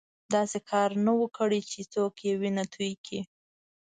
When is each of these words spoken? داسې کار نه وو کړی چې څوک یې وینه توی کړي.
داسې 0.33 0.59
کار 0.69 0.89
نه 1.05 1.11
وو 1.17 1.27
کړی 1.37 1.61
چې 1.71 1.79
څوک 1.93 2.15
یې 2.27 2.33
وینه 2.41 2.63
توی 2.73 2.91
کړي. 3.05 3.21